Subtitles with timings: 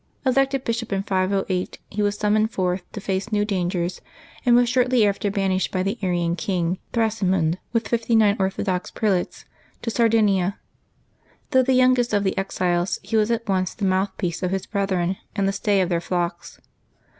[0.25, 4.01] Elected bishop in 508, he was summoned forth to face new dangers,
[4.43, 6.79] and was shortly after banished by the Arian king.
[6.91, 9.45] Thrasimund, with fifty nine orthodox prelates,
[9.83, 10.57] to Sardinia.
[11.51, 15.17] Though the youngest of the exiles, he was at once the mouthpiece of his brethren
[15.35, 16.59] and the stay of their flocks.